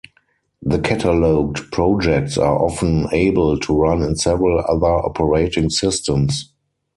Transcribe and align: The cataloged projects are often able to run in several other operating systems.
The 0.63 0.79
cataloged 0.79 1.71
projects 1.71 2.35
are 2.35 2.57
often 2.57 3.05
able 3.11 3.59
to 3.59 3.77
run 3.79 4.01
in 4.01 4.15
several 4.15 4.57
other 4.61 4.87
operating 4.87 5.69
systems. 5.69 6.49